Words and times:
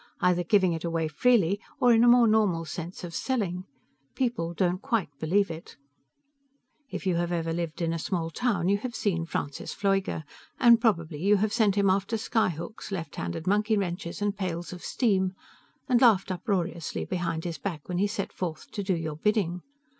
either 0.19 0.43
giving 0.43 0.73
it 0.73 0.83
away 0.83 1.07
freely, 1.07 1.59
or 1.79 1.93
in 1.93 2.03
a 2.03 2.07
more 2.07 2.25
normal 2.25 2.65
sense 2.65 3.03
of 3.03 3.13
"selling". 3.13 3.65
People 4.15 4.51
don't 4.55 4.81
quite 4.81 5.11
believe 5.19 5.51
it.... 5.51 5.75
by 6.91 6.97
Robert 6.97 6.97
J. 6.97 6.97
Young 6.97 6.97
Illustrated 6.97 6.97
by 6.97 6.97
Schoenherr 6.97 6.97
If 6.97 7.05
you 7.05 7.15
have 7.17 7.31
ever 7.45 7.53
lived 7.53 7.81
in 7.83 7.93
a 7.93 7.99
small 7.99 8.29
town, 8.31 8.69
you 8.69 8.77
have 8.79 8.95
seen 8.95 9.25
Francis 9.27 9.75
Pfleuger, 9.75 10.23
and 10.59 10.81
probably 10.81 11.19
you 11.21 11.37
have 11.37 11.53
sent 11.53 11.75
him 11.75 11.91
after 11.91 12.17
sky 12.17 12.49
hooks, 12.49 12.91
left 12.91 13.17
handed 13.17 13.45
monkey 13.45 13.77
wrenches 13.77 14.23
and 14.23 14.35
pails 14.35 14.73
of 14.73 14.83
steam, 14.83 15.35
and 15.87 16.01
laughed 16.01 16.31
uproariously 16.31 17.05
behind 17.05 17.43
his 17.43 17.59
back 17.59 17.87
when 17.87 17.99
he 17.99 18.07
set 18.07 18.33
forth 18.33 18.71
to 18.71 18.81
do 18.81 18.95
your 18.95 19.17
bidding. 19.17 19.61